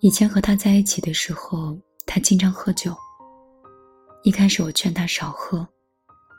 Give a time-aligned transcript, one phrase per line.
[0.00, 2.94] 以前和他在一起的时候，他经常喝酒。
[4.22, 5.66] 一开始我劝他少喝，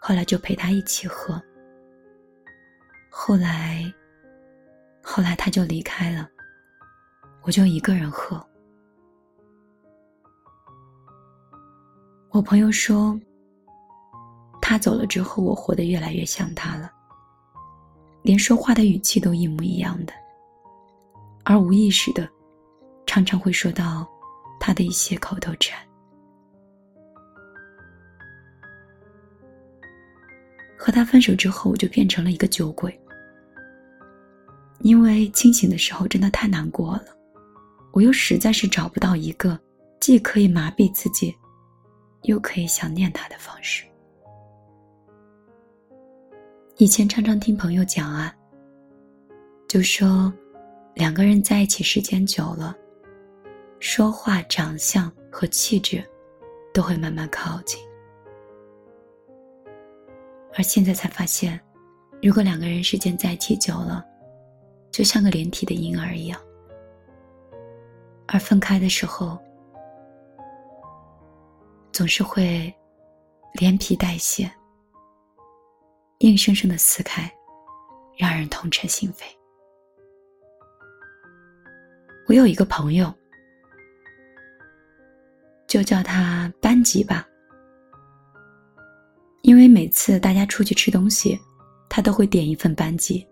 [0.00, 1.40] 后来就陪他一起喝。
[3.10, 3.84] 后来，
[5.02, 6.26] 后来他就离开了，
[7.42, 8.42] 我就一个人喝。
[12.30, 13.18] 我朋友说，
[14.62, 16.90] 他走了之后，我活得越来越像他了，
[18.22, 20.14] 连说话的语气都一模一样的，
[21.44, 22.26] 而无意识的。
[23.12, 24.08] 常常会说到
[24.58, 25.78] 他的一些口头禅。
[30.78, 32.98] 和他分手之后，我就变成了一个酒鬼。
[34.80, 37.08] 因为清醒的时候真的太难过了，
[37.92, 39.60] 我又实在是找不到一个
[40.00, 41.36] 既可以麻痹自己，
[42.22, 43.84] 又可以想念他的方式。
[46.78, 48.34] 以前常常听朋友讲啊，
[49.68, 50.32] 就说
[50.94, 52.74] 两个人在一起时间久了。
[53.82, 56.08] 说话、长相和气质，
[56.72, 57.82] 都会慢慢靠近。
[60.56, 61.60] 而现在才发现，
[62.22, 64.06] 如果两个人时间在一起久了，
[64.92, 66.38] 就像个连体的婴儿一样；
[68.28, 69.36] 而分开的时候，
[71.90, 72.72] 总是会
[73.54, 74.48] 连皮带馅，
[76.20, 77.28] 硬生生的撕开，
[78.16, 79.24] 让人痛彻心扉。
[82.28, 83.12] 我有一个朋友。
[85.72, 87.26] 就叫他班吉吧，
[89.40, 91.40] 因为每次大家出去吃东西，
[91.88, 93.26] 他都会点一份班吉。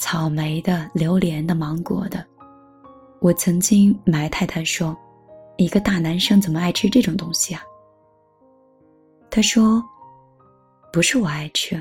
[0.00, 2.26] 草莓的、榴莲的、芒果的。
[3.20, 4.98] 我曾经埋汰他说
[5.56, 7.62] ：“一个大男生怎么爱吃这种东西啊？”
[9.30, 9.80] 他说
[10.92, 11.80] ：“不是我爱吃，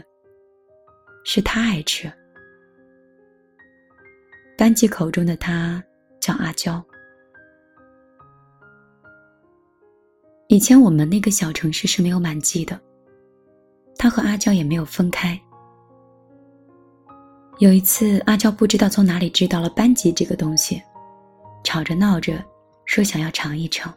[1.25, 2.07] 是他爱吃。”
[4.55, 5.83] 班级口中的他
[6.21, 6.79] 叫阿娇。
[10.49, 12.79] 以前我们那个小城市是没有满记的，
[13.99, 15.39] 他和阿娇也没有分开。
[17.59, 20.81] 有一次，阿娇不知道从哪里知道了班级这个东西，
[21.63, 22.43] 吵着闹着
[22.85, 23.93] 说想要尝一尝。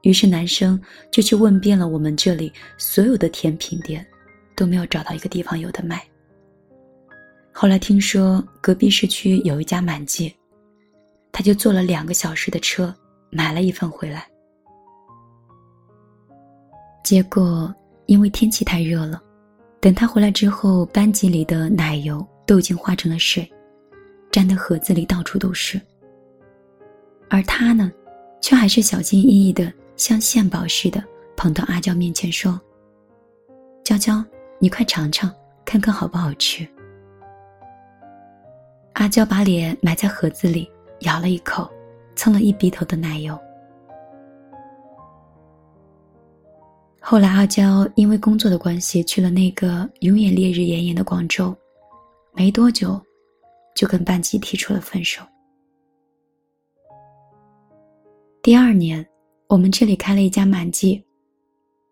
[0.00, 0.80] 于是男生
[1.12, 4.06] 就去问遍了我们这里所有的甜品店，
[4.56, 6.02] 都没有找到一个地方有的卖。
[7.52, 10.34] 后来听说隔壁市区有一家满记，
[11.30, 12.94] 他就坐了两个小时的车。
[13.34, 14.24] 买了一份回来，
[17.02, 17.74] 结果
[18.06, 19.20] 因为天气太热了，
[19.80, 23.50] 等他回来之后，班级里的奶油都已经化成了水，
[24.30, 25.80] 粘的盒子里到处都是。
[27.28, 27.90] 而他呢，
[28.40, 31.02] 却还是小心翼翼的，像献宝似的
[31.36, 32.60] 捧到阿娇面前说
[33.82, 34.24] ：“娇娇，
[34.60, 35.28] 你快尝尝，
[35.64, 36.64] 看看好不好吃。”
[38.94, 41.68] 阿娇把脸埋在盒子里，咬了一口。
[42.16, 43.38] 蹭了一鼻头的奶油。
[47.00, 51.54] 后来，阿娇因为工作的关系去了那个永远烈日炎炎的广州，
[52.32, 52.98] 没多久，
[53.74, 55.22] 就跟班级提出了分手。
[58.42, 59.06] 第二年，
[59.48, 61.04] 我们这里开了一家满记，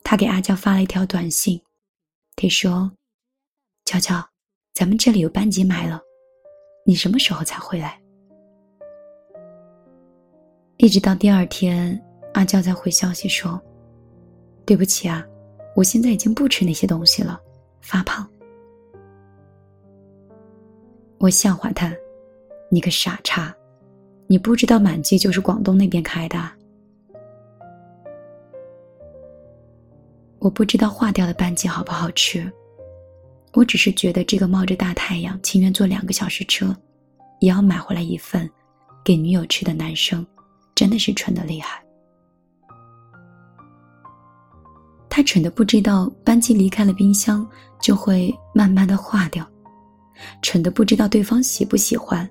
[0.03, 1.61] 他给阿娇发了一条短信，
[2.35, 2.91] 他说
[3.85, 4.23] ：“娇娇，
[4.75, 6.01] 咱们这里有班级买了，
[6.87, 7.99] 你什么时候才回来？”
[10.83, 11.97] 一直到第二天，
[12.35, 13.63] 阿娇才回消息说
[14.67, 15.25] ：“对不起啊，
[15.77, 17.41] 我现在已经不吃那些东西了，
[17.81, 18.29] 发胖。”
[21.19, 21.95] 我笑话他
[22.69, 23.55] ：“你个傻叉，
[24.27, 26.37] 你不知道满记就是广东那边开的。”
[30.41, 32.53] 我不知道化掉的半鸡好不好吃，
[33.53, 36.77] 我只是觉得这个冒着大太阳，情愿坐两个小时车，
[37.39, 38.51] 也要买回来一份，
[39.05, 40.27] 给女友吃的男生。
[40.75, 41.83] 真的是蠢的厉害。
[45.09, 47.47] 他蠢的不知道班级离开了冰箱
[47.81, 49.47] 就会慢慢的化掉，
[50.41, 52.29] 蠢的不知道对方喜不喜欢，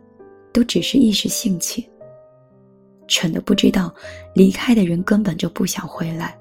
[0.52, 1.88] 都只是一时兴起。
[3.08, 3.94] 蠢的不知道
[4.34, 6.36] 离开的人根本就不想回来。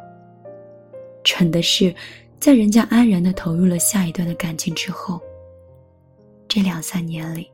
[1.24, 1.94] 蠢的是，
[2.38, 5.20] 在人家安然的投入了下一段的感情之后，
[6.48, 7.50] 这两三年里，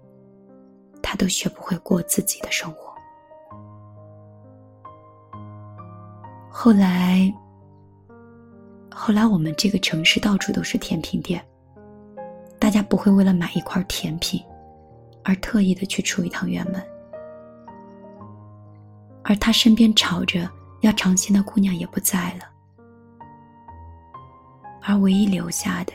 [1.03, 2.86] 他都学不会过自己的生活。
[6.59, 7.31] 后来，
[8.91, 11.47] 后来我们这个城市到处都是甜品店，
[12.59, 14.43] 大家不会为了买一块甜品，
[15.23, 16.83] 而特意的去出一趟远门。
[19.23, 20.51] 而他身边吵着
[20.81, 22.47] 要尝鲜的姑娘也不在了，
[24.83, 25.93] 而唯一留下的，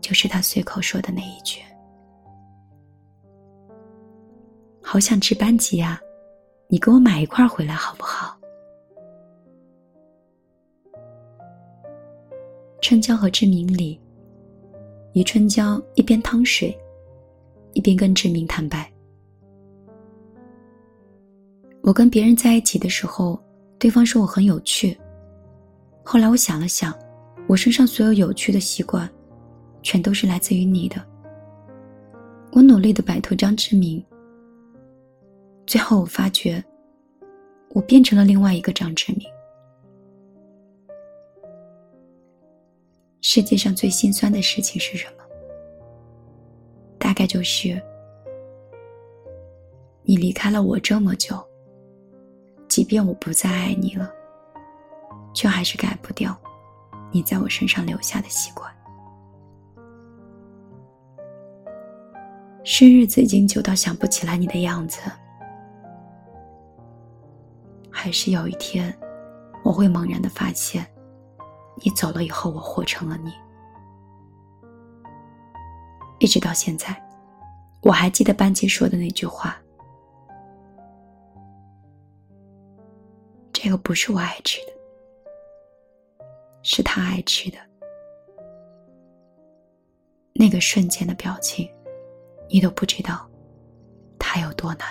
[0.00, 1.60] 就是他随口说的那一句。
[4.82, 6.00] 好想吃班戟呀，
[6.68, 8.35] 你给我买一块回来好不好？
[12.82, 13.98] 春娇和志明里，
[15.14, 16.76] 余春娇一边趟水，
[17.72, 18.92] 一边跟志明坦白
[21.82, 23.40] ：“我跟别人在一起的时候，
[23.78, 24.96] 对方说我很有趣。
[26.04, 26.94] 后来我想了想，
[27.48, 29.10] 我身上所有有趣的习惯，
[29.82, 31.04] 全都是来自于你的。
[32.52, 34.04] 我努力的摆脱张志明，
[35.66, 36.62] 最后我发觉，
[37.70, 39.26] 我变成了另外一个张志明。”
[43.28, 45.24] 世界上最心酸的事情是什么？
[46.96, 47.82] 大概就是，
[50.04, 51.36] 你离开了我这么久，
[52.68, 54.08] 即便我不再爱你了，
[55.34, 56.40] 却还是改不掉
[57.10, 58.72] 你在我身上留下的习惯。
[62.62, 65.00] 是日子已经久到想不起来你的样子，
[67.90, 68.96] 还是有一天，
[69.64, 70.86] 我会猛然的发现。
[71.82, 73.32] 你走了以后，我活成了你。
[76.18, 77.00] 一直到现在，
[77.82, 79.56] 我还记得班级说的那句话
[83.52, 84.72] ：“这个不是我爱吃的，
[86.62, 87.58] 是他爱吃的。”
[90.32, 91.70] 那个瞬间的表情，
[92.48, 93.28] 你都不知道，
[94.18, 94.88] 他有多难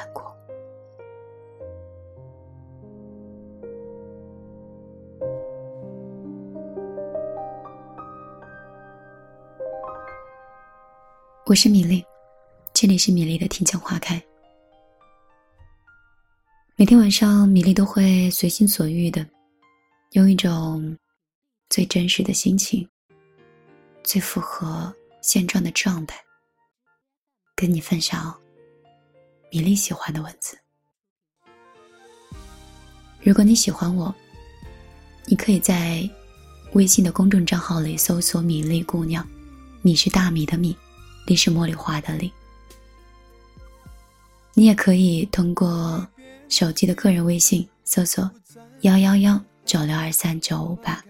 [11.48, 12.04] 我是米粒，
[12.74, 14.20] 这里是米粒的听见花开。
[16.76, 19.24] 每天晚上，米粒都会随心所欲的，
[20.14, 20.98] 用一种
[21.70, 22.90] 最真实的心情、
[24.04, 26.20] 最符合现状的状态，
[27.56, 28.36] 跟你分享
[29.52, 30.58] 米粒喜欢的文字。
[33.22, 34.14] 如果你喜欢我，
[35.28, 36.10] 你可以在
[36.74, 39.24] 微信的公众账号里搜索“米粒姑娘”，
[39.84, 40.76] 米是大米的米。
[41.28, 42.32] 你是茉莉花的你，
[44.54, 46.08] 你也可以通过
[46.50, 48.30] 手机的个人微信搜索
[48.82, 51.04] 幺幺幺九六二三九五八，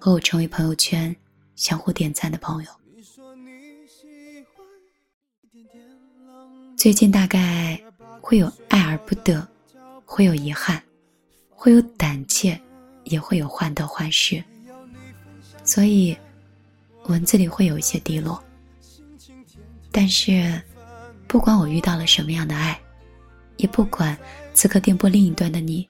[0.00, 1.14] 和我成为朋友圈
[1.54, 2.70] 相互点赞的朋友。
[6.76, 7.80] 最近大概
[8.20, 9.46] 会有爱而不得，
[10.04, 10.82] 会有遗憾，
[11.48, 12.60] 会有胆怯，
[13.04, 14.42] 也会有患得患失，
[15.62, 16.16] 所以
[17.04, 18.42] 文字里会有一些低落。
[19.94, 20.60] 但是，
[21.28, 22.80] 不管我遇到了什么样的爱，
[23.58, 24.16] 也不管
[24.54, 25.86] 此刻电波另一端的你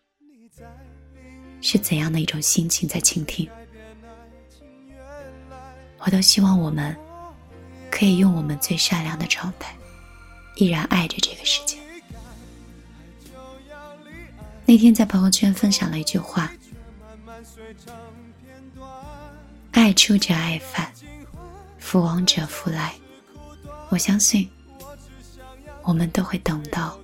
[1.61, 3.49] 是怎样的一种心情在倾听，
[6.01, 6.97] 我都希望我们
[7.93, 9.73] 可以用我们最善良的状态，
[10.57, 11.79] 依然爱着这个世界。
[14.67, 16.51] 那天在朋友圈分享了一句话
[19.71, 20.91] ：“爱出者爱返，
[21.79, 22.93] 福往者福来。”
[23.93, 24.49] 我相信，
[25.83, 26.99] 我们都会等到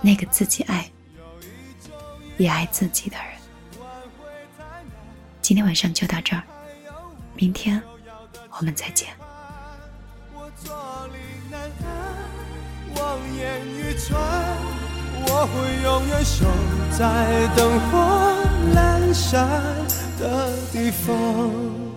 [0.00, 0.90] 那个自己爱
[2.38, 3.26] 也爱自己的人。
[5.42, 6.42] 今天晚上就到这儿，
[7.34, 7.82] 明天
[8.58, 9.10] 我们再见。
[15.24, 16.46] 我会永远守
[16.96, 17.98] 在灯火
[18.74, 19.46] 阑珊
[20.18, 21.91] 的地方。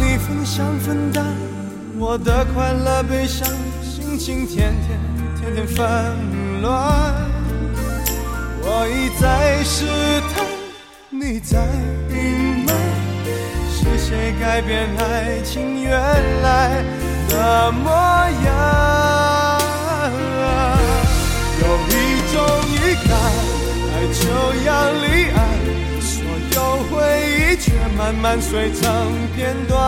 [0.00, 1.22] 你分享分担
[1.98, 3.46] 我的快乐悲伤，
[3.82, 4.98] 心情天天
[5.38, 5.84] 天天纷
[6.62, 6.72] 乱。
[8.62, 9.84] 我一再试
[10.32, 10.46] 探，
[11.10, 11.66] 你在
[12.08, 12.74] 隐瞒，
[13.70, 15.92] 是谁改变爱情原
[16.40, 16.82] 来
[17.28, 17.90] 的模
[18.46, 18.48] 样？
[21.60, 21.98] 有一
[22.32, 22.40] 种
[22.72, 23.12] 预感，
[23.92, 24.20] 爱就
[24.64, 24.68] 要
[25.02, 25.04] 离
[25.36, 25.38] 岸。
[26.00, 26.10] 所
[26.54, 26.96] 有回，
[27.60, 29.78] 却慢慢碎成片段，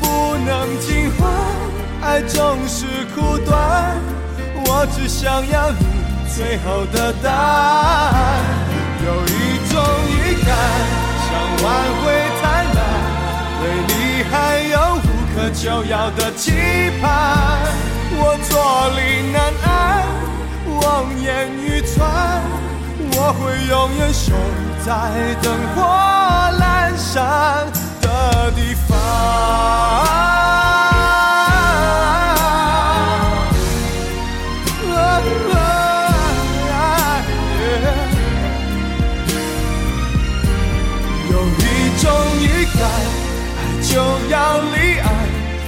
[0.00, 1.30] 不能替换，
[2.02, 3.96] 爱总是苦短。
[4.66, 5.86] 我只想要你
[6.34, 8.42] 最后的答案。
[9.06, 10.48] 有一种遗憾，
[11.24, 11.30] 想
[11.62, 11.66] 挽
[12.02, 12.04] 回
[12.42, 12.42] 太
[12.74, 12.78] 难。
[13.60, 13.94] 对你
[14.28, 14.34] 还
[14.72, 16.50] 有无可救药的期
[17.00, 17.08] 盼，
[18.12, 18.50] 我坐
[18.98, 19.70] 立难安，
[20.82, 20.82] 望
[21.22, 22.42] 眼欲穿。
[23.12, 23.38] 我会
[23.68, 24.32] 永远守。
[24.84, 24.92] 在
[25.42, 25.82] 灯火
[26.58, 27.66] 阑珊
[28.00, 28.96] 的地方。
[41.28, 41.60] 有一
[42.00, 42.10] 种
[42.40, 42.80] 预感，
[43.56, 43.92] 爱就
[44.30, 44.34] 要
[44.72, 45.06] 离岸，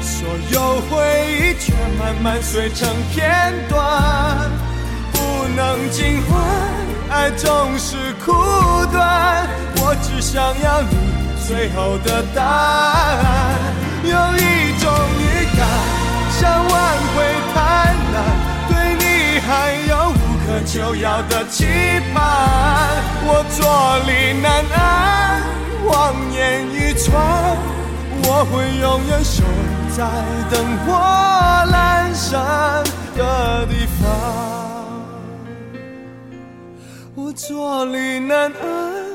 [0.03, 0.13] 所
[0.51, 0.57] 有
[0.89, 0.91] 回
[1.29, 4.51] 忆却慢慢碎成片段，
[5.13, 5.19] 不
[5.55, 6.41] 能尽欢，
[7.13, 8.33] 爱总是苦
[8.91, 9.47] 短。
[9.77, 10.97] 我只想要你
[11.47, 13.55] 最后的答案。
[14.03, 14.91] 有一种
[15.21, 15.61] 预感，
[16.31, 16.75] 想挽
[17.15, 17.57] 回太
[18.13, 18.17] 难，
[18.69, 19.49] 对你还
[19.89, 20.15] 有无
[20.45, 21.67] 可救药的期
[22.15, 22.17] 盼。
[23.25, 23.61] 我坐
[24.09, 25.43] 立难安，
[25.85, 25.93] 望
[26.33, 27.11] 眼欲穿。
[28.25, 29.43] 我会永远守
[29.97, 29.99] 在
[30.51, 30.55] 灯
[30.87, 30.89] 火
[31.71, 32.33] 阑珊
[33.17, 34.09] 的地方，
[37.33, 39.11] 坐立难安，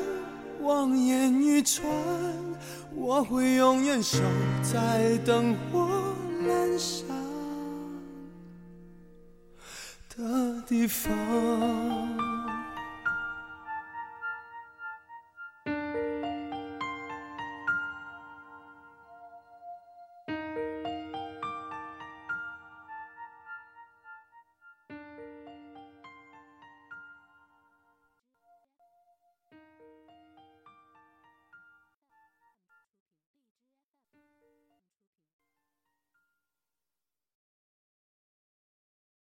[0.62, 1.86] 望眼欲穿。
[2.94, 4.18] 我会永远守
[4.62, 5.88] 在灯火
[6.42, 7.06] 阑珊
[10.16, 12.37] 的地方。